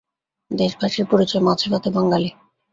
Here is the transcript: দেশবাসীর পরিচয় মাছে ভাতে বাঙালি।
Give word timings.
দেশবাসীর 0.51 1.05
পরিচয় 1.11 1.43
মাছে 1.47 1.67
ভাতে 1.71 1.89
বাঙালি। 1.95 2.29